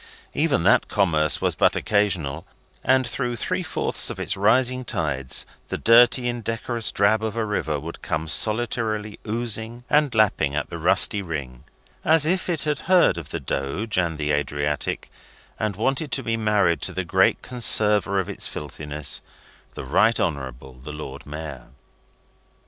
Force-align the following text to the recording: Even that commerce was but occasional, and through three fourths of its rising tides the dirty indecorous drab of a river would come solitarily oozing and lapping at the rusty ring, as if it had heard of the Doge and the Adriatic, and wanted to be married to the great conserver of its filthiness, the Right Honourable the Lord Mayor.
Even 0.33 0.63
that 0.63 0.87
commerce 0.87 1.41
was 1.41 1.53
but 1.53 1.75
occasional, 1.75 2.47
and 2.83 3.05
through 3.05 3.35
three 3.35 3.61
fourths 3.61 4.09
of 4.09 4.19
its 4.19 4.35
rising 4.35 4.83
tides 4.83 5.45
the 5.67 5.77
dirty 5.77 6.27
indecorous 6.27 6.91
drab 6.91 7.21
of 7.23 7.35
a 7.35 7.45
river 7.45 7.79
would 7.79 8.01
come 8.01 8.27
solitarily 8.27 9.19
oozing 9.27 9.83
and 9.91 10.15
lapping 10.15 10.55
at 10.55 10.71
the 10.71 10.79
rusty 10.79 11.21
ring, 11.21 11.65
as 12.03 12.25
if 12.25 12.49
it 12.49 12.63
had 12.63 12.79
heard 12.89 13.15
of 13.19 13.29
the 13.29 13.39
Doge 13.39 13.99
and 13.99 14.17
the 14.17 14.31
Adriatic, 14.31 15.11
and 15.59 15.75
wanted 15.75 16.11
to 16.13 16.23
be 16.23 16.35
married 16.35 16.81
to 16.81 16.93
the 16.93 17.05
great 17.05 17.43
conserver 17.43 18.19
of 18.19 18.27
its 18.27 18.47
filthiness, 18.47 19.21
the 19.75 19.83
Right 19.85 20.19
Honourable 20.19 20.79
the 20.83 20.93
Lord 20.93 21.27
Mayor. 21.27 21.67